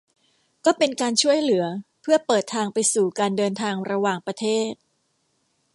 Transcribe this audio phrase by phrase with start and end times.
[0.65, 1.65] ก็เป็นการช่วยเหลือ
[2.01, 4.71] เพื่อเปิดทางไปสู่การเดินทางระหว่างประเทศ